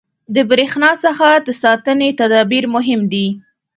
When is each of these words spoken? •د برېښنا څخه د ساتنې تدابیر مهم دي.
•د 0.35 0.37
برېښنا 0.49 0.91
څخه 1.03 1.27
د 1.45 1.49
ساتنې 1.63 2.09
تدابیر 2.19 2.63
مهم 2.75 3.01
دي. 3.13 3.27